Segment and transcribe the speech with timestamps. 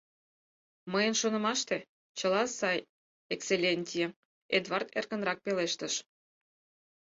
[0.91, 1.77] —Мыйын шонымаште,
[2.17, 2.79] чыла сай,
[3.33, 4.05] экселлентье,—
[4.57, 5.93] Эдвард эркынрак пелештыш.